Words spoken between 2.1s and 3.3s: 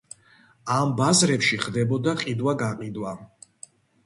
ყიდვა-გაყიდვა.